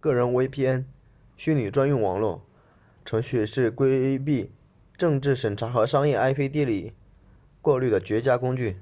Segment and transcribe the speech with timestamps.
[0.00, 0.84] 个人 vpn
[1.36, 2.44] 虚拟专用网络
[3.04, 4.50] 程序是规避
[4.96, 6.92] 政治审查和商业 ip 地理
[7.60, 8.74] 过滤的绝佳工具